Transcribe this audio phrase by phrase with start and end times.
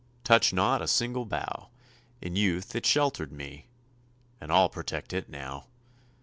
[0.23, 1.69] Touch not a single bough!
[2.23, 3.67] In youth it sheltered me,
[4.39, 5.67] And I'll protect it now.